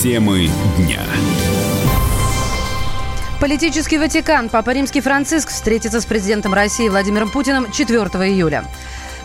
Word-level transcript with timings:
Темы 0.00 0.48
дня. 0.78 1.02
Политический 3.38 3.98
Ватикан. 3.98 4.48
Папа 4.48 4.70
Римский 4.70 5.02
Франциск 5.02 5.50
встретится 5.50 6.00
с 6.00 6.06
президентом 6.06 6.54
России 6.54 6.88
Владимиром 6.88 7.28
Путиным 7.28 7.70
4 7.70 7.98
июля. 8.30 8.64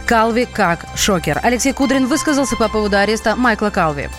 Калви 0.06 0.46
как 0.46 0.86
шокер. 0.98 1.40
Алексей 1.42 1.72
Кудрин 1.72 2.08
высказался 2.08 2.58
по 2.58 2.68
поводу 2.68 2.98
ареста 2.98 3.38
Майкла 3.38 3.70
Калви. 3.70 4.10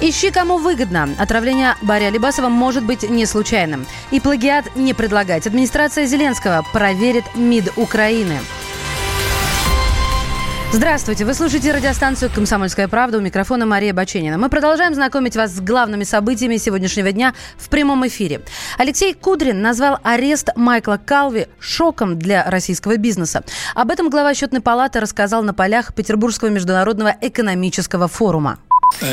Ищи, 0.00 0.32
кому 0.32 0.58
выгодно. 0.58 1.08
Отравление 1.20 1.76
Барри 1.82 2.06
Алибасова 2.06 2.48
может 2.48 2.82
быть 2.82 3.08
не 3.08 3.24
случайным. 3.24 3.86
И 4.10 4.18
плагиат 4.18 4.74
не 4.74 4.92
предлагать. 4.92 5.46
Администрация 5.46 6.06
Зеленского 6.06 6.64
проверит 6.72 7.36
МИД 7.36 7.74
Украины. 7.76 8.40
Здравствуйте, 10.76 11.24
вы 11.24 11.32
слушаете 11.32 11.72
радиостанцию 11.72 12.30
«Комсомольская 12.30 12.86
правда» 12.86 13.16
у 13.16 13.22
микрофона 13.22 13.64
Мария 13.64 13.94
Баченина. 13.94 14.36
Мы 14.36 14.50
продолжаем 14.50 14.92
знакомить 14.92 15.34
вас 15.34 15.52
с 15.52 15.60
главными 15.60 16.04
событиями 16.04 16.58
сегодняшнего 16.58 17.12
дня 17.12 17.32
в 17.56 17.70
прямом 17.70 18.06
эфире. 18.08 18.42
Алексей 18.76 19.14
Кудрин 19.14 19.62
назвал 19.62 19.98
арест 20.02 20.50
Майкла 20.54 21.00
Калви 21.02 21.46
шоком 21.60 22.18
для 22.18 22.44
российского 22.50 22.98
бизнеса. 22.98 23.42
Об 23.74 23.90
этом 23.90 24.10
глава 24.10 24.34
счетной 24.34 24.60
палаты 24.60 25.00
рассказал 25.00 25.42
на 25.42 25.54
полях 25.54 25.94
Петербургского 25.94 26.50
международного 26.50 27.16
экономического 27.22 28.06
форума. 28.06 28.58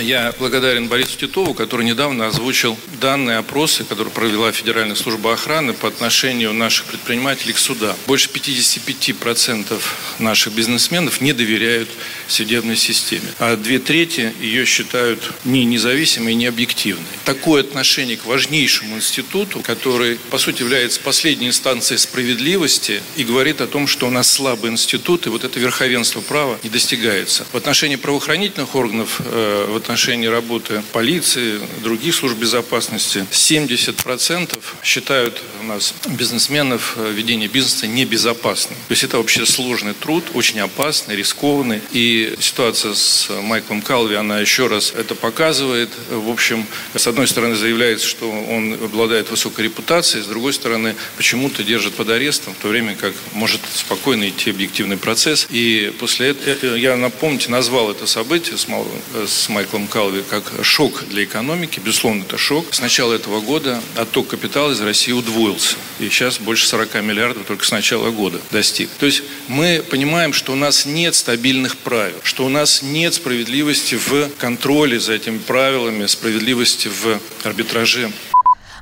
Я 0.01 0.33
благодарен 0.39 0.87
Борису 0.87 1.17
Титову, 1.17 1.53
который 1.53 1.85
недавно 1.85 2.27
озвучил 2.27 2.77
данные 3.01 3.37
опросы, 3.37 3.83
которые 3.83 4.13
провела 4.13 4.51
Федеральная 4.51 4.95
служба 4.95 5.33
охраны 5.33 5.73
по 5.73 5.87
отношению 5.87 6.53
наших 6.53 6.85
предпринимателей 6.85 7.53
к 7.53 7.57
судам. 7.57 7.95
Больше 8.07 8.29
55% 8.29 9.81
наших 10.19 10.53
бизнесменов 10.53 11.21
не 11.21 11.33
доверяют 11.33 11.89
судебной 12.27 12.77
системе, 12.77 13.27
а 13.39 13.57
две 13.57 13.79
трети 13.79 14.31
ее 14.39 14.65
считают 14.65 15.33
не 15.43 15.65
независимой 15.65 16.33
и 16.33 16.35
не 16.35 16.45
объективной. 16.45 17.05
Такое 17.25 17.61
отношение 17.61 18.15
к 18.15 18.25
важнейшему 18.25 18.95
институту, 18.97 19.59
который, 19.59 20.15
по 20.29 20.37
сути, 20.37 20.61
является 20.61 21.01
последней 21.01 21.47
инстанцией 21.47 21.97
справедливости 21.97 23.01
и 23.17 23.23
говорит 23.23 23.59
о 23.59 23.67
том, 23.67 23.87
что 23.87 24.07
у 24.07 24.09
нас 24.09 24.31
слабый 24.31 24.71
институт, 24.71 25.25
и 25.25 25.29
вот 25.29 25.43
это 25.43 25.59
верховенство 25.59 26.21
права 26.21 26.57
не 26.63 26.69
достигается. 26.69 27.45
В 27.51 27.57
отношении 27.57 27.97
правоохранительных 27.97 28.75
органов 28.75 29.19
э, 29.25 29.62
в 29.67 29.75
отношении 29.75 30.27
работы 30.27 30.81
полиции, 30.91 31.59
других 31.81 32.15
служб 32.15 32.37
безопасности. 32.37 33.25
70% 33.31 34.59
считают 34.83 35.41
у 35.61 35.63
нас 35.65 35.93
бизнесменов 36.07 36.93
э, 36.97 37.11
ведение 37.11 37.47
бизнеса 37.47 37.87
небезопасным. 37.87 38.77
То 38.87 38.91
есть 38.91 39.03
это 39.03 39.17
вообще 39.17 39.45
сложный 39.45 39.93
труд, 39.93 40.23
очень 40.33 40.59
опасный, 40.59 41.15
рискованный. 41.15 41.81
И 41.91 42.35
ситуация 42.39 42.93
с 42.93 43.29
Майклом 43.41 43.81
Калви, 43.81 44.15
она 44.15 44.39
еще 44.39 44.67
раз 44.67 44.93
это 44.95 45.15
показывает. 45.15 45.89
В 46.09 46.29
общем, 46.29 46.65
с 46.95 47.07
одной 47.07 47.27
стороны 47.27 47.55
заявляется, 47.55 48.07
что 48.07 48.29
он 48.29 48.73
обладает 48.73 49.29
высокой 49.29 49.65
репутацией, 49.65 50.23
с 50.23 50.27
другой 50.27 50.53
стороны 50.53 50.95
почему-то 51.17 51.63
держит 51.63 51.93
под 51.93 52.09
арестом, 52.09 52.53
в 52.53 52.61
то 52.61 52.67
время 52.67 52.95
как 52.95 53.13
может 53.33 53.61
спокойно 53.73 54.29
идти 54.29 54.49
объективный 54.49 54.97
процесс. 54.97 55.47
И 55.49 55.93
после 55.99 56.29
этого, 56.29 56.75
я 56.75 56.95
напомните, 56.95 57.49
назвал 57.49 57.91
это 57.91 58.05
событие 58.05 58.57
с 58.57 59.49
Майклом 59.53 59.87
Калви 59.87 60.23
как 60.29 60.51
шок 60.63 61.03
для 61.09 61.23
экономики. 61.23 61.79
Безусловно, 61.79 62.23
это 62.23 62.37
шок. 62.37 62.73
С 62.73 62.81
начала 62.81 63.13
этого 63.13 63.39
года 63.39 63.81
отток 63.95 64.27
капитала 64.27 64.71
из 64.71 64.81
России 64.81 65.11
удвоился. 65.11 65.75
И 65.99 66.09
сейчас 66.09 66.39
больше 66.39 66.67
40 66.67 66.95
миллиардов 67.03 67.45
только 67.45 67.63
с 67.63 67.71
начала 67.71 68.09
года 68.09 68.41
достиг. 68.51 68.89
То 68.99 69.05
есть 69.05 69.23
мы 69.47 69.83
понимаем, 69.89 70.33
что 70.33 70.53
у 70.53 70.55
нас 70.55 70.85
нет 70.85 71.15
стабильных 71.15 71.77
правил, 71.77 72.15
что 72.23 72.45
у 72.45 72.49
нас 72.49 72.81
нет 72.81 73.13
справедливости 73.13 73.95
в 73.95 74.29
контроле 74.39 74.99
за 74.99 75.13
этими 75.13 75.37
правилами, 75.37 76.07
справедливости 76.07 76.87
в 76.87 77.19
арбитраже. 77.43 78.11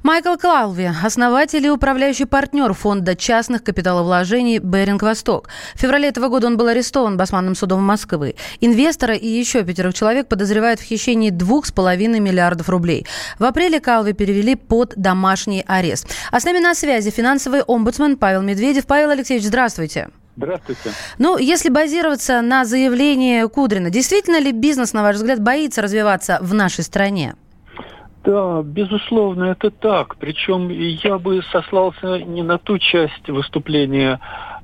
Майкл 0.04 0.36
Клалви, 0.36 0.90
основатель 1.04 1.64
и 1.64 1.70
управляющий 1.70 2.26
партнер 2.26 2.74
фонда 2.74 3.16
частных 3.16 3.64
капиталовложений 3.64 4.58
«Беринг 4.58 5.04
Восток». 5.04 5.50
В 5.76 5.80
феврале 5.80 6.08
этого 6.08 6.28
года 6.28 6.48
он 6.48 6.58
был 6.58 6.66
арестован 6.68 7.18
Басманным 7.18 7.54
судом 7.54 7.84
Москвы. 7.84 8.34
Инвестора 8.62 9.14
и 9.14 9.28
еще 9.28 9.64
пятерых 9.64 9.94
человек 9.94 10.28
подозревают 10.28 10.80
в 10.80 10.84
хищении 10.84 11.32
2,5 11.32 12.20
миллиардов 12.20 12.68
рублей. 12.68 13.06
В 13.38 13.44
апреле 13.44 13.80
Калви 13.80 14.14
перевели 14.14 14.56
под 14.56 14.94
домашний 14.96 15.64
арест. 15.68 16.08
А 16.32 16.40
с 16.40 16.46
нами 16.46 16.58
на 16.58 16.74
связи 16.74 17.12
финансовый 17.12 17.62
омбудсмен 17.62 18.18
Павел 18.18 18.42
Медведев. 18.42 18.88
Павел 18.88 19.12
Алексеевич, 19.12 19.46
здравствуйте. 19.46 20.10
Здравствуйте. 20.36 20.94
Ну, 21.20 21.38
если 21.38 21.70
базироваться 21.70 22.42
на 22.42 22.66
заявлении 22.66 23.48
Кудрина, 23.48 23.92
действительно 23.92 24.40
ли 24.40 24.52
бизнес, 24.52 24.94
на 24.94 25.04
ваш 25.04 25.18
взгляд, 25.18 25.40
боится 25.40 25.84
развиваться 25.84 26.40
в 26.42 26.56
нашей 26.56 26.84
стране? 26.84 27.36
Да, 28.24 28.62
безусловно, 28.62 29.46
это 29.46 29.72
так. 29.72 30.16
Причем 30.18 30.70
я 30.70 31.18
бы 31.18 31.42
сослался 31.52 32.20
не 32.20 32.44
на 32.44 32.60
ту 32.60 32.78
часть 32.78 33.28
выступления 33.28 34.20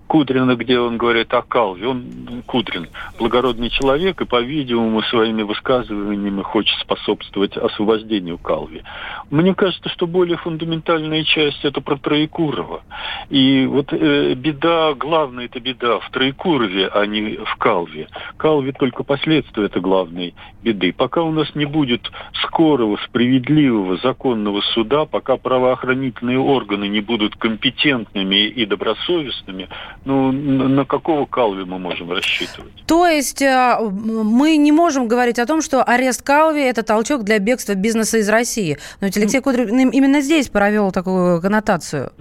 Кудрина, 0.07 0.55
где 0.55 0.79
он 0.79 0.97
говорит 0.97 1.33
о 1.33 1.41
Калве. 1.41 1.87
Он, 1.87 2.03
Кудрин, 2.45 2.87
благородный 3.19 3.69
человек 3.69 4.21
и, 4.21 4.25
по-видимому, 4.25 5.01
своими 5.03 5.43
высказываниями 5.43 6.41
хочет 6.41 6.79
способствовать 6.79 7.57
освобождению 7.57 8.37
Калви. 8.37 8.83
Мне 9.29 9.53
кажется, 9.53 9.89
что 9.89 10.07
более 10.07 10.37
фундаментальная 10.37 11.23
часть– 11.23 11.59
это 11.63 11.81
про 11.81 11.97
Троекурова. 11.97 12.81
И 13.29 13.65
вот 13.65 13.91
э, 13.91 14.33
беда, 14.35 14.93
главная 14.93 15.45
это 15.45 15.59
беда 15.59 15.99
в 15.99 16.09
Троекурове, 16.11 16.87
а 16.87 17.05
не 17.05 17.37
в 17.37 17.55
Калве. 17.57 18.07
Калви 18.37 18.71
только 18.71 19.03
последствия 19.03 19.65
это 19.65 19.79
главной 19.79 20.33
беды. 20.63 20.93
Пока 20.93 21.21
у 21.21 21.31
нас 21.31 21.53
не 21.55 21.65
будет 21.65 22.09
скорого, 22.43 22.97
справедливого, 23.05 23.97
законного 23.97 24.61
суда, 24.73 25.05
пока 25.05 25.37
правоохранительные 25.37 26.39
органы 26.39 26.87
не 26.87 27.01
будут 27.01 27.35
компетентными 27.35 28.47
и 28.47 28.65
добросовестными, 28.65 29.69
ну, 30.05 30.31
на 30.31 30.85
какого 30.85 31.25
Калви 31.25 31.63
мы 31.63 31.79
можем 31.79 32.11
рассчитывать? 32.11 32.71
То 32.85 33.07
есть 33.07 33.41
э, 33.41 33.77
мы 33.81 34.57
не 34.57 34.71
можем 34.71 35.07
говорить 35.07 35.39
о 35.39 35.45
том, 35.45 35.61
что 35.61 35.83
арест 35.83 36.21
Калви– 36.21 36.61
это 36.63 36.83
толчок 36.83 37.23
для 37.23 37.39
бегства 37.39 37.73
бизнеса 37.73 38.19
из 38.19 38.29
России. 38.29 38.77
Но 39.01 39.07
ведь 39.07 39.17
Алексей 39.17 39.41
Кудрин 39.41 39.89
именно 39.89 40.21
здесь 40.21 40.49
провел 40.49 40.91
такую 40.91 41.41
коннотацию. 41.41 42.11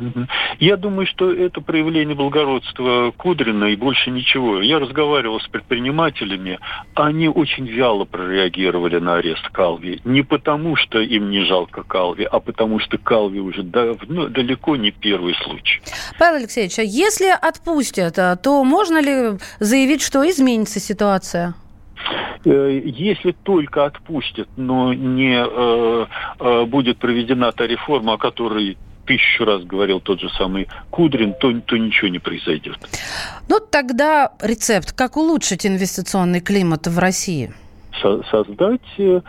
Я 0.59 0.76
думаю, 0.76 1.06
что 1.06 1.32
это 1.32 1.60
проявление 1.60 2.16
благородства 2.16 3.12
Кудрина 3.16 3.66
и 3.66 3.76
больше 3.76 4.10
ничего. 4.10 4.60
Я 4.62 4.78
разговаривал 4.78 5.41
с 5.41 5.48
предпринимателями, 5.48 6.58
они 6.94 7.28
очень 7.28 7.66
вяло 7.66 8.04
прореагировали 8.04 8.98
на 8.98 9.16
арест 9.16 9.48
Калви. 9.50 10.00
Не 10.04 10.22
потому, 10.22 10.76
что 10.76 11.00
им 11.00 11.31
не 11.31 11.44
жалко 11.44 11.82
Калви, 11.82 12.25
а 12.25 12.41
потому, 12.41 12.78
что 12.78 12.97
Калви 12.98 13.41
уже 13.41 13.62
давно, 13.62 14.28
далеко 14.28 14.76
не 14.76 14.91
первый 14.91 15.34
случай. 15.44 15.81
Павел 16.19 16.37
Алексеевич, 16.37 16.78
а 16.78 16.82
если 16.82 17.26
от 17.26 17.56
отпустят, 17.56 17.75
а, 18.19 18.37
то 18.37 18.64
можно 18.64 19.00
ли 19.00 19.38
заявить, 19.60 20.03
что 20.03 20.28
изменится 20.28 20.81
ситуация? 20.81 21.54
Э, 22.44 22.81
если 22.84 23.32
только 23.32 23.87
отпустят, 23.87 24.48
но 24.56 24.94
не 24.94 25.37
э, 25.37 26.06
э, 26.38 26.64
будет 26.66 26.98
проведена 26.98 27.53
та 27.53 27.66
реформа, 27.66 28.14
о 28.14 28.19
которой 28.19 28.76
тысячу 29.06 29.44
раз 29.44 29.64
говорил 29.64 30.00
тот 30.00 30.20
же 30.20 30.28
самый 30.31 30.69
Кудрин, 30.91 31.34
то, 31.34 31.53
то 31.60 31.76
ничего 31.76 32.09
не 32.09 32.19
произойдет. 32.19 32.78
Ну, 33.48 33.60
тогда 33.60 34.32
рецепт. 34.41 34.93
Как 34.93 35.16
улучшить 35.16 35.66
инвестиционный 35.66 36.41
климат 36.41 36.87
в 36.87 36.98
России? 36.98 37.53
Создать 38.01 38.81
э, 38.99 39.21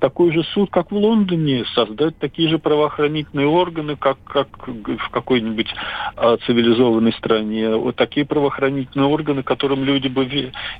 такой 0.00 0.32
же 0.32 0.44
суд, 0.54 0.70
как 0.70 0.90
в 0.90 0.96
Лондоне, 0.96 1.64
создать 1.74 2.18
такие 2.18 2.48
же 2.48 2.58
правоохранительные 2.58 3.46
органы, 3.46 3.96
как, 3.96 4.18
как 4.24 4.48
в 4.66 5.10
какой-нибудь 5.10 5.72
э, 6.16 6.36
цивилизованной 6.46 7.12
стране. 7.14 7.74
Вот 7.74 7.96
такие 7.96 8.26
правоохранительные 8.26 9.08
органы, 9.08 9.42
которым 9.42 9.84
люди 9.84 10.08
бы 10.08 10.24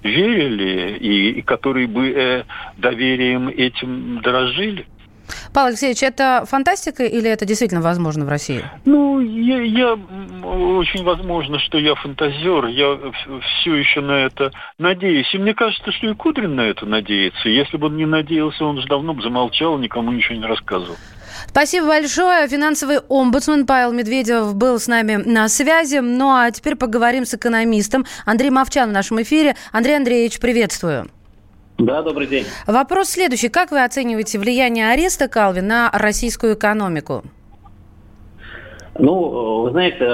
верили 0.02 0.98
и, 0.98 1.30
и 1.38 1.42
которые 1.42 1.86
бы 1.86 2.10
э, 2.10 2.44
доверием 2.76 3.48
этим 3.48 4.20
дорожили. 4.22 4.86
Павел 5.54 5.68
Алексеевич, 5.68 6.02
это 6.02 6.44
фантастика 6.48 7.04
или 7.04 7.30
это 7.30 7.46
действительно 7.46 7.80
возможно 7.80 8.24
в 8.24 8.28
России? 8.28 8.64
Ну, 8.84 9.20
я, 9.20 9.60
я 9.60 9.92
очень 9.92 11.04
возможно, 11.04 11.60
что 11.60 11.78
я 11.78 11.94
фантазер. 11.94 12.66
Я 12.66 12.98
все 13.40 13.76
еще 13.76 14.00
на 14.00 14.24
это 14.24 14.50
надеюсь. 14.78 15.32
И 15.32 15.38
мне 15.38 15.54
кажется, 15.54 15.92
что 15.92 16.08
и 16.08 16.14
Кудрин 16.14 16.56
на 16.56 16.62
это 16.62 16.86
надеется. 16.86 17.48
Если 17.48 17.76
бы 17.76 17.86
он 17.86 17.96
не 17.96 18.04
надеялся, 18.04 18.64
он 18.64 18.80
же 18.80 18.88
давно 18.88 19.14
бы 19.14 19.22
замолчал, 19.22 19.78
никому 19.78 20.10
ничего 20.10 20.34
не 20.34 20.46
рассказывал. 20.46 20.96
Спасибо 21.46 21.86
большое. 21.86 22.48
Финансовый 22.48 22.98
омбудсмен 23.08 23.64
Павел 23.64 23.92
Медведев 23.92 24.56
был 24.56 24.80
с 24.80 24.88
нами 24.88 25.22
на 25.24 25.48
связи. 25.48 25.98
Ну 25.98 26.34
а 26.34 26.50
теперь 26.50 26.74
поговорим 26.74 27.24
с 27.24 27.34
экономистом 27.34 28.06
Андреем 28.26 28.54
Мовчан 28.54 28.90
в 28.90 28.92
нашем 28.92 29.22
эфире. 29.22 29.54
Андрей 29.70 29.98
Андреевич, 29.98 30.40
приветствую. 30.40 31.08
Да, 31.78 32.02
добрый 32.02 32.28
день. 32.28 32.44
Вопрос 32.66 33.10
следующий. 33.10 33.48
Как 33.48 33.72
вы 33.72 33.82
оцениваете 33.82 34.38
влияние 34.38 34.90
ареста 34.90 35.28
Калви 35.28 35.60
на 35.60 35.90
российскую 35.92 36.54
экономику? 36.54 37.24
Ну, 38.96 39.62
вы 39.62 39.70
знаете, 39.70 40.04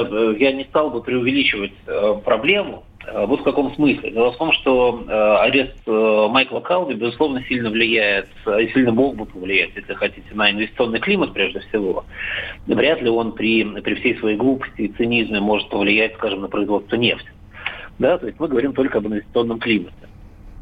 я 0.42 0.52
не 0.52 0.64
стал 0.64 0.90
бы 0.90 1.02
преувеличивать 1.02 1.74
э, 1.86 2.14
проблему. 2.24 2.84
Э, 3.06 3.26
вот 3.26 3.40
в 3.40 3.42
каком 3.42 3.74
смысле. 3.74 4.10
Дело 4.10 4.32
в 4.32 4.38
том, 4.38 4.52
что 4.52 5.04
э, 5.06 5.12
арест 5.12 5.86
Майкла 5.86 6.60
Калви, 6.60 6.94
безусловно, 6.94 7.44
сильно 7.46 7.68
влияет, 7.68 8.28
сильно 8.72 8.92
мог 8.92 9.16
бы 9.16 9.26
повлиять, 9.26 9.72
если 9.76 9.92
хотите, 9.92 10.28
на 10.32 10.50
инвестиционный 10.50 11.00
климат 11.00 11.34
прежде 11.34 11.60
всего. 11.60 12.06
Вряд 12.66 13.02
ли 13.02 13.10
он 13.10 13.32
при, 13.32 13.64
при 13.64 13.94
всей 13.96 14.18
своей 14.18 14.38
глупости 14.38 14.80
и 14.80 14.92
цинизме 14.92 15.40
может 15.40 15.68
повлиять, 15.68 16.14
скажем, 16.14 16.40
на 16.40 16.48
производство 16.48 16.96
нефти. 16.96 17.28
Да, 17.98 18.16
то 18.16 18.26
есть 18.26 18.40
мы 18.40 18.48
говорим 18.48 18.72
только 18.72 18.96
об 18.96 19.08
инвестиционном 19.08 19.58
климате. 19.58 19.94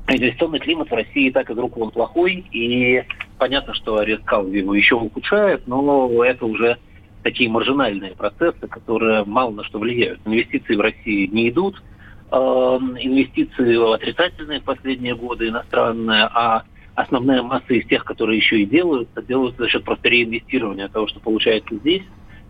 Инвестиционный 0.08 0.58
климат 0.58 0.90
в 0.90 0.94
России 0.94 1.30
так 1.30 1.50
из 1.50 1.58
рук 1.58 1.76
вон 1.76 1.90
плохой, 1.90 2.46
и 2.50 3.04
понятно, 3.38 3.74
что 3.74 3.98
арест 3.98 4.24
Калви 4.24 4.60
его 4.60 4.74
еще 4.74 4.94
ухудшает, 4.94 5.66
но 5.66 6.24
это 6.24 6.46
уже 6.46 6.78
такие 7.22 7.50
маржинальные 7.50 8.12
процессы, 8.12 8.66
которые 8.68 9.24
мало 9.24 9.50
на 9.50 9.64
что 9.64 9.78
влияют. 9.78 10.20
Инвестиции 10.24 10.76
в 10.76 10.80
России 10.80 11.26
не 11.26 11.50
идут, 11.50 11.82
Эм, 12.30 12.98
инвестиции 12.98 13.94
отрицательные 13.94 14.60
в 14.60 14.64
последние 14.64 15.14
годы, 15.14 15.48
иностранные, 15.48 16.24
а 16.24 16.64
основная 16.94 17.42
масса 17.42 17.72
из 17.72 17.86
тех, 17.86 18.04
которые 18.04 18.36
еще 18.36 18.60
и 18.60 18.66
делаются, 18.66 19.22
делаются 19.22 19.62
за 19.62 19.68
счет 19.70 19.84
просто 19.84 20.08
реинвестирования 20.10 20.88
того, 20.88 21.06
что 21.06 21.20
получается 21.20 21.74
здесь. 21.76 22.02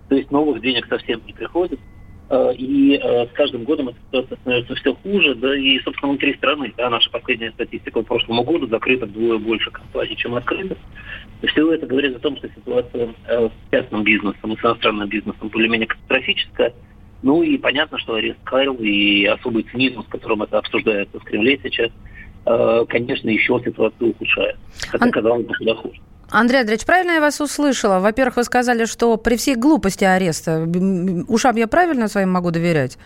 То 0.09 0.17
есть 0.17 0.33
новых 0.33 0.61
денег 0.63 0.87
совсем 0.89 1.21
не 1.27 1.33
приходит. 1.33 1.79
Э, 2.31 2.53
и 2.55 3.01
э, 3.03 3.27
с 3.27 3.31
каждым 3.33 3.65
годом 3.65 3.89
эта 3.89 3.99
ситуация 4.07 4.37
становится 4.37 4.75
все 4.75 4.95
хуже. 4.95 5.35
Да 5.35 5.57
и, 5.57 5.79
собственно, 5.81 6.11
внутри 6.11 6.35
страны. 6.35 6.73
Да, 6.77 6.91
наша 6.91 7.11
последняя 7.11 7.51
статистика 7.53 8.01
по 8.01 8.07
прошлому 8.07 8.45
году 8.45 8.67
закрыто 8.67 9.07
вдвое 9.07 9.39
больше 9.39 9.71
компаний, 9.71 10.17
чем 10.17 10.35
открыто. 10.35 10.77
И 11.41 11.47
все 11.47 11.73
это 11.73 11.87
говорит 11.87 12.17
о 12.17 12.19
том, 12.19 12.37
что 12.37 12.49
ситуация 12.49 13.15
э, 13.29 13.49
с 13.49 13.71
частным 13.71 14.03
бизнесом 14.03 14.53
и 14.53 14.57
с 14.57 14.65
иностранным 14.65 15.09
бизнесом 15.09 15.49
более-менее 15.49 15.87
катастрофическая. 15.87 16.75
Ну 17.23 17.43
и 17.43 17.57
понятно, 17.57 17.99
что 17.99 18.15
арест 18.15 18.39
Кайл 18.45 18.75
и 18.75 19.25
особый 19.25 19.65
цинизм, 19.65 20.03
с 20.03 20.07
которым 20.07 20.43
это 20.43 20.59
обсуждается 20.59 21.19
в 21.19 21.25
Кремле 21.25 21.59
сейчас, 21.61 21.91
конечно, 22.89 23.29
еще 23.29 23.61
ситуацию 23.65 24.11
ухудшает. 24.11 24.57
Хотя, 24.89 25.11
казалось 25.11 25.45
бы, 25.45 25.53
куда 25.53 25.75
хуже. 25.75 26.01
Андрей 26.31 26.61
Андреевич, 26.61 26.85
правильно 26.85 27.13
я 27.13 27.21
вас 27.21 27.41
услышала? 27.41 28.01
Во-первых, 28.01 28.37
вы 28.37 28.45
сказали, 28.45 28.85
что 28.85 29.17
при 29.17 29.37
всей 29.37 29.55
глупости 29.55 30.05
ареста, 30.05 30.69
ушам 31.29 31.57
я 31.57 31.67
правильно 31.67 32.09
своим 32.09 32.31
могу 32.31 32.51
доверять? 32.51 32.99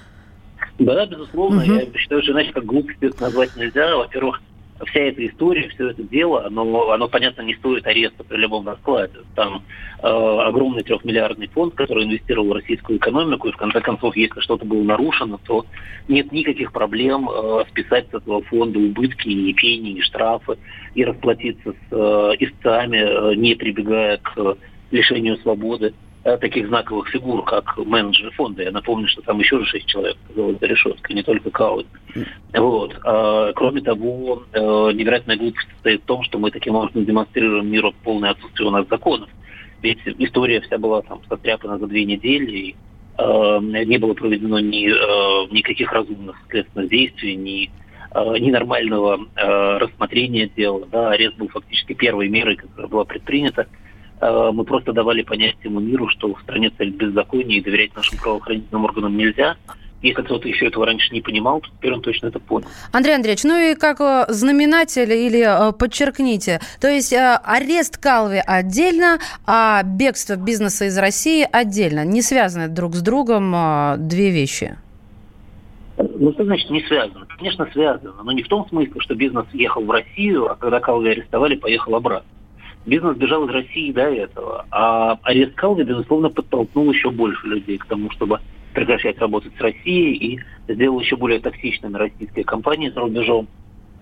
Да, 0.78 1.06
безусловно. 1.06 1.62
Угу. 1.62 1.72
Я 1.72 1.86
считаю, 1.98 2.22
что 2.22 2.32
иначе 2.32 2.52
как 2.52 2.64
глупости 2.64 3.10
назвать 3.20 3.54
нельзя. 3.56 3.96
Во-первых, 3.96 4.40
вся 4.86 5.00
эта 5.00 5.26
история, 5.26 5.68
все 5.68 5.90
это 5.90 6.02
дело, 6.02 6.46
оно, 6.46 6.90
оно 6.90 7.08
понятно, 7.08 7.42
не 7.42 7.54
стоит 7.54 7.86
ареста 7.86 8.24
при 8.24 8.36
любом 8.36 8.66
раскладе. 8.66 9.18
Там 9.34 9.62
э, 10.02 10.06
огромный 10.06 10.82
трехмиллиардный 10.82 11.48
фонд, 11.48 11.74
который 11.74 12.04
инвестировал 12.04 12.48
в 12.48 12.52
российскую 12.52 12.98
экономику, 12.98 13.48
и 13.48 13.52
в 13.52 13.56
конце 13.56 13.80
концов, 13.80 14.16
если 14.16 14.40
что-то 14.40 14.64
было 14.64 14.82
нарушено, 14.82 15.38
то 15.44 15.66
нет 16.08 16.32
никаких 16.32 16.72
проблем 16.72 17.28
э, 17.28 17.64
списать 17.70 18.06
с 18.10 18.14
этого 18.14 18.42
фонда 18.42 18.78
убытки, 18.78 19.28
и 19.28 19.52
пени, 19.54 19.92
и 19.92 20.00
штрафы, 20.00 20.58
и 20.94 21.04
расплатиться 21.04 21.72
с 21.72 21.92
э, 21.92 22.32
истцами, 22.40 22.98
э, 22.98 23.34
не 23.36 23.54
прибегая 23.54 24.18
к 24.18 24.56
лишению 24.90 25.36
свободы. 25.38 25.94
Э, 26.24 26.36
таких 26.36 26.68
знаковых 26.68 27.08
фигур, 27.08 27.42
как 27.42 27.76
менеджеры 27.78 28.30
фонда. 28.30 28.62
Я 28.62 28.70
напомню, 28.70 29.08
что 29.08 29.22
там 29.22 29.40
еще 29.40 29.64
шесть 29.64 29.86
человек 29.86 30.16
оказалось 30.24 30.56
за 30.60 30.66
решеткой, 30.66 31.16
не 31.16 31.24
только 31.24 31.50
Каут. 31.50 31.86
Вот. 32.54 32.96
А, 33.04 33.52
кроме 33.54 33.80
того, 33.80 34.44
э, 34.52 34.60
невероятная 34.60 35.36
глупость 35.36 35.68
состоит 35.72 36.02
в 36.02 36.04
том, 36.04 36.22
что 36.22 36.38
мы 36.38 36.52
таким 36.52 36.76
образом 36.76 37.04
демонстрируем 37.04 37.68
миру 37.68 37.92
полное 38.04 38.30
отсутствие 38.30 38.68
у 38.68 38.70
нас 38.70 38.86
законов. 38.88 39.30
Ведь 39.82 39.98
история 40.18 40.60
вся 40.60 40.78
была 40.78 41.02
там 41.02 41.22
сотряпана 41.28 41.78
за 41.78 41.88
две 41.88 42.04
недели, 42.04 42.56
и 42.56 42.76
э, 43.18 43.58
не 43.84 43.98
было 43.98 44.14
проведено 44.14 44.60
ни, 44.60 45.52
никаких 45.52 45.92
разумных 45.92 46.36
следственных 46.48 46.88
действий, 46.88 47.34
ни 47.34 47.70
ни 48.14 48.50
нормального 48.50 49.18
э, 49.36 49.78
рассмотрения 49.78 50.46
дела. 50.46 50.86
Да, 50.92 51.12
арест 51.12 51.34
был 51.38 51.48
фактически 51.48 51.94
первой 51.94 52.28
мерой, 52.28 52.56
которая 52.56 52.86
была 52.86 53.04
предпринята. 53.06 53.66
Э, 54.22 54.50
мы 54.52 54.64
просто 54.64 54.92
давали 54.92 55.22
понять 55.22 55.56
всему 55.58 55.80
миру, 55.80 56.08
что 56.08 56.32
в 56.32 56.40
стране 56.42 56.70
царит 56.70 56.94
беззаконие 56.94 57.58
и 57.58 57.60
доверять 57.60 57.94
нашим 57.96 58.18
правоохранительным 58.18 58.84
органам 58.84 59.16
нельзя. 59.16 59.56
Если 60.00 60.22
кто-то 60.22 60.48
еще 60.48 60.66
этого 60.66 60.86
раньше 60.86 61.12
не 61.12 61.20
понимал, 61.20 61.60
то 61.60 61.68
теперь 61.68 61.92
он 61.92 62.02
точно 62.02 62.28
это 62.28 62.40
понял. 62.40 62.66
Андрей 62.92 63.14
Андреевич, 63.14 63.44
ну 63.44 63.56
и 63.56 63.74
как 63.74 64.00
э, 64.00 64.26
знаменатель 64.28 65.12
или 65.12 65.42
э, 65.42 65.72
подчеркните, 65.72 66.60
то 66.80 66.88
есть 66.88 67.12
арест 67.12 67.98
Калви 67.98 68.40
отдельно, 68.46 69.18
а 69.44 69.82
бегство 69.82 70.36
бизнеса 70.36 70.84
из 70.84 70.96
России 70.96 71.46
отдельно, 71.50 72.04
не 72.04 72.22
связаны 72.22 72.68
друг 72.68 72.94
с 72.94 73.02
другом 73.02 73.52
две 73.98 74.30
вещи? 74.30 74.76
Ну, 75.96 76.32
что 76.32 76.44
значит 76.44 76.70
не 76.70 76.82
связано? 76.82 77.26
Конечно, 77.36 77.68
связано, 77.72 78.22
но 78.22 78.32
не 78.32 78.42
в 78.42 78.48
том 78.48 78.68
смысле, 78.68 79.00
что 79.00 79.14
бизнес 79.16 79.46
ехал 79.52 79.84
в 79.84 79.90
Россию, 79.90 80.50
а 80.50 80.54
когда 80.54 80.78
Калви 80.78 81.10
арестовали, 81.10 81.56
поехал 81.56 81.96
обратно. 81.96 82.28
Бизнес 82.84 83.16
бежал 83.16 83.46
из 83.46 83.50
России 83.50 83.92
до 83.92 84.02
этого. 84.02 84.66
А 84.70 85.18
арест 85.22 85.54
Калви, 85.54 85.84
безусловно, 85.84 86.30
подтолкнул 86.30 86.90
еще 86.90 87.10
больше 87.10 87.46
людей 87.46 87.78
к 87.78 87.86
тому, 87.86 88.10
чтобы 88.10 88.40
прекращать 88.74 89.18
работать 89.18 89.52
с 89.56 89.60
Россией 89.60 90.14
и 90.14 90.40
сделал 90.72 91.00
еще 91.00 91.16
более 91.16 91.40
токсичными 91.40 91.96
российские 91.96 92.44
компании 92.44 92.90
за 92.90 93.00
рубежом. 93.00 93.46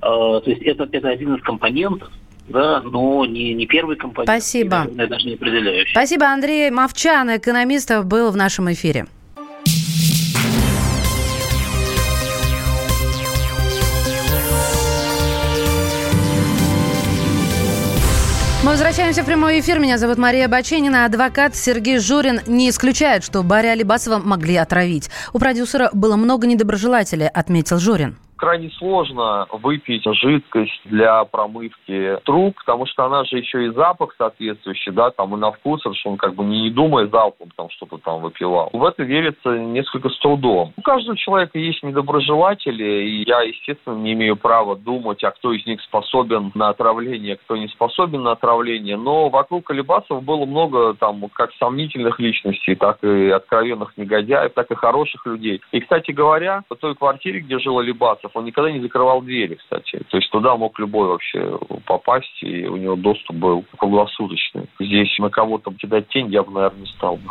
А, 0.00 0.40
то 0.40 0.50
есть 0.50 0.62
это, 0.62 0.88
это 0.90 1.08
один 1.08 1.34
из 1.34 1.42
компонентов, 1.42 2.10
да, 2.48 2.80
но 2.80 3.26
не, 3.26 3.52
не 3.54 3.66
первый 3.66 3.96
компонент. 3.96 4.30
Спасибо. 4.30 4.86
И, 4.90 4.94
даже 4.94 5.26
не 5.26 5.34
определяющий. 5.34 5.92
Спасибо, 5.92 6.26
Андрей 6.26 6.70
Мовчан, 6.70 7.36
экономист, 7.36 7.90
был 8.04 8.30
в 8.30 8.36
нашем 8.36 8.72
эфире. 8.72 9.06
Мы 18.70 18.74
возвращаемся 18.74 19.24
в 19.24 19.26
прямой 19.26 19.58
эфир. 19.58 19.80
Меня 19.80 19.98
зовут 19.98 20.16
Мария 20.16 20.46
Баченина. 20.46 21.04
Адвокат 21.04 21.56
Сергей 21.56 21.98
Журин 21.98 22.40
не 22.46 22.70
исключает, 22.70 23.24
что 23.24 23.42
Барри 23.42 23.66
Алибасова 23.66 24.18
могли 24.18 24.54
отравить. 24.54 25.10
У 25.32 25.40
продюсера 25.40 25.90
было 25.92 26.14
много 26.14 26.46
недоброжелателей, 26.46 27.26
отметил 27.26 27.80
Журин 27.80 28.16
крайне 28.40 28.70
сложно 28.70 29.46
выпить 29.52 30.04
жидкость 30.04 30.80
для 30.86 31.24
промывки 31.24 32.18
труб, 32.24 32.56
потому 32.56 32.86
что 32.86 33.04
она 33.04 33.24
же 33.24 33.36
еще 33.36 33.66
и 33.66 33.68
запах 33.68 34.14
соответствующий, 34.16 34.92
да, 34.92 35.10
там 35.10 35.34
и 35.36 35.38
на 35.38 35.52
вкус, 35.52 35.82
что 35.82 36.10
он 36.10 36.16
как 36.16 36.34
бы 36.34 36.44
не 36.44 36.70
думая 36.70 37.06
залпом 37.06 37.50
там 37.54 37.68
что-то 37.68 37.98
там 37.98 38.22
выпивал. 38.22 38.70
В 38.72 38.82
это 38.84 39.02
верится 39.02 39.58
несколько 39.58 40.08
с 40.08 40.18
трудом. 40.18 40.72
У 40.76 40.82
каждого 40.82 41.16
человека 41.18 41.58
есть 41.58 41.82
недоброжелатели, 41.82 42.84
и 42.84 43.24
я, 43.28 43.42
естественно, 43.42 43.96
не 43.96 44.14
имею 44.14 44.36
права 44.36 44.74
думать, 44.74 45.22
а 45.22 45.30
кто 45.32 45.52
из 45.52 45.66
них 45.66 45.80
способен 45.82 46.50
на 46.54 46.70
отравление, 46.70 47.36
кто 47.36 47.56
не 47.56 47.68
способен 47.68 48.22
на 48.22 48.32
отравление, 48.32 48.96
но 48.96 49.28
вокруг 49.28 49.70
Алибасов 49.70 50.22
было 50.22 50.46
много 50.46 50.94
там 50.94 51.22
как 51.34 51.52
сомнительных 51.58 52.18
личностей, 52.18 52.74
так 52.74 53.04
и 53.04 53.28
откровенных 53.28 53.92
негодяев, 53.98 54.54
так 54.54 54.70
и 54.70 54.74
хороших 54.74 55.26
людей. 55.26 55.60
И, 55.72 55.80
кстати 55.80 56.10
говоря, 56.10 56.62
в 56.70 56.76
той 56.76 56.94
квартире, 56.94 57.40
где 57.40 57.58
жил 57.58 57.78
Алибасов, 57.78 58.29
он 58.34 58.44
никогда 58.44 58.70
не 58.70 58.80
закрывал 58.80 59.22
двери, 59.22 59.54
кстати. 59.54 60.00
То 60.10 60.16
есть 60.16 60.30
туда 60.30 60.56
мог 60.56 60.78
любой 60.78 61.08
вообще 61.08 61.58
попасть, 61.86 62.42
и 62.42 62.66
у 62.66 62.76
него 62.76 62.96
доступ 62.96 63.36
был 63.36 63.64
круглосуточный. 63.76 64.66
Здесь 64.78 65.18
на 65.18 65.30
кого-то 65.30 65.72
кидать 65.72 66.08
тень 66.08 66.28
я 66.28 66.42
бы, 66.42 66.52
наверное, 66.52 66.80
не 66.80 66.86
стал 66.86 67.16
бы. 67.16 67.30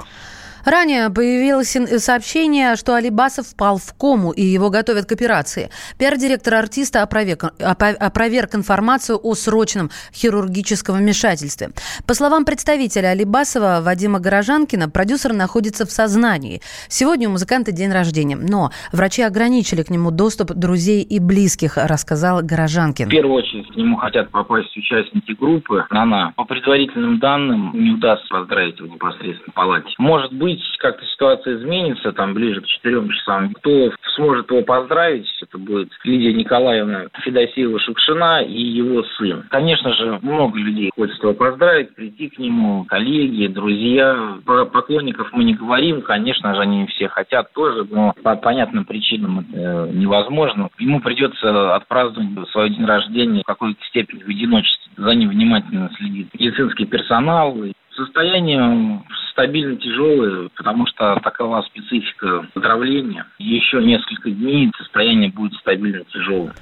Ранее 0.65 1.09
появилось 1.09 1.75
сообщение, 2.03 2.75
что 2.75 2.95
Алибасов 2.95 3.47
впал 3.47 3.77
в 3.77 3.93
кому 3.97 4.31
и 4.31 4.41
его 4.41 4.69
готовят 4.69 5.05
к 5.05 5.11
операции. 5.11 5.69
Пиар-директор 5.97 6.55
артиста 6.55 7.03
опроверг, 7.03 7.53
опроверг 7.59 8.55
информацию 8.55 9.19
о 9.21 9.35
срочном 9.35 9.89
хирургическом 10.13 10.97
вмешательстве. 10.97 11.69
По 12.07 12.13
словам 12.13 12.45
представителя 12.45 13.09
Алибасова 13.09 13.79
Вадима 13.81 14.19
Горожанкина, 14.19 14.89
продюсер 14.89 15.33
находится 15.33 15.85
в 15.85 15.91
сознании. 15.91 16.61
Сегодня 16.87 17.29
у 17.29 17.31
музыканта 17.31 17.71
день 17.71 17.91
рождения, 17.91 18.35
но 18.35 18.71
врачи 18.91 19.21
ограничили 19.21 19.83
к 19.83 19.89
нему 19.89 20.11
доступ 20.11 20.51
друзей 20.53 21.03
и 21.03 21.19
близких, 21.19 21.77
рассказал 21.77 22.41
Горожанкин. 22.41 23.07
В 23.07 23.11
первую 23.11 23.35
очередь 23.35 23.71
к 23.71 23.75
нему 23.75 23.97
хотят 23.97 24.29
попасть 24.31 24.75
участники 24.75 25.31
группы. 25.31 25.85
Она, 25.89 26.33
по 26.35 26.45
предварительным 26.45 27.19
данным, 27.19 27.71
не 27.73 27.91
удастся 27.91 28.27
поздравить 28.29 28.79
его 28.79 28.87
непосредственно 28.87 29.51
в 29.51 29.53
палате. 29.53 29.89
Может 29.97 30.33
быть, 30.33 30.48
быть, 30.49 30.63
как-то 30.77 31.05
ситуация 31.05 31.57
изменится, 31.57 32.11
там, 32.11 32.33
ближе 32.33 32.61
к 32.61 32.65
четырем 32.65 33.09
часам. 33.09 33.53
Кто 33.53 33.91
сможет 34.15 34.49
его 34.49 34.61
поздравить, 34.63 35.27
это 35.41 35.57
будет 35.57 35.89
Лидия 36.03 36.33
Николаевна 36.33 37.05
Федосеева-Шукшина 37.23 38.45
и 38.45 38.61
его 38.61 39.03
сын. 39.17 39.43
Конечно 39.49 39.93
же, 39.93 40.19
много 40.21 40.57
людей 40.57 40.91
хочет 40.95 41.21
его 41.21 41.33
поздравить, 41.33 41.95
прийти 41.95 42.29
к 42.29 42.39
нему, 42.39 42.85
коллеги, 42.85 43.47
друзья. 43.47 44.37
Про 44.45 44.65
поклонников 44.65 45.29
мы 45.33 45.43
не 45.43 45.53
говорим, 45.53 46.01
конечно 46.01 46.55
же, 46.55 46.61
они 46.61 46.87
все 46.87 47.07
хотят 47.07 47.53
тоже, 47.53 47.85
но 47.89 48.13
по 48.23 48.35
понятным 48.35 48.85
причинам 48.85 49.39
это 49.39 49.89
невозможно. 49.93 50.69
Ему 50.79 51.01
придется 51.01 51.75
отпраздновать 51.75 52.49
свой 52.49 52.69
день 52.69 52.85
рождения 52.85 53.41
в 53.41 53.47
какой-то 53.47 53.83
степени 53.85 54.23
в 54.23 54.29
одиночестве. 54.29 54.91
За 54.97 55.13
ним 55.13 55.29
внимательно 55.29 55.89
следит 55.97 56.27
медицинский 56.33 56.85
персонал, 56.85 57.55
Состояние 57.99 59.03
стабильно 59.33 59.75
тяжелое, 59.75 60.49
потому 60.55 60.87
что 60.87 61.19
такова 61.21 61.61
специфика 61.63 62.47
отравления. 62.55 63.25
Еще 63.39 63.83
несколько 63.83 64.31
дней 64.31 64.71
состояние 64.77 65.29
будет 65.31 65.53
стабильно 65.55 66.05
тяжелым. 66.05 66.53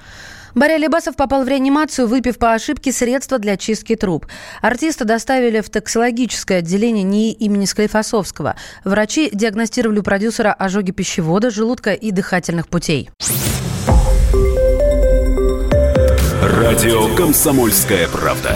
Боря 0.56 0.78
Лебасов 0.78 1.16
попал 1.16 1.44
в 1.44 1.48
реанимацию, 1.48 2.08
выпив 2.08 2.40
по 2.40 2.54
ошибке 2.54 2.92
средства 2.92 3.38
для 3.38 3.56
чистки 3.56 3.96
труб. 3.96 4.26
Артиста 4.64 5.06
доставили 5.06 5.62
в 5.62 5.70
токсикологическое 5.70 6.60
отделение 6.60 7.04
НИИ 7.04 7.34
имени 7.34 7.66
Склифосовского. 7.66 8.56
Врачи 8.84 9.30
диагностировали 9.32 10.00
у 10.00 10.04
продюсера 10.04 10.54
ожоги 10.54 10.92
пищевода, 10.92 11.52
желудка 11.52 11.94
и 11.94 12.10
дыхательных 12.10 12.68
путей. 12.68 13.12
Радио 16.42 17.16
«Комсомольская 17.16 18.08
правда». 18.08 18.56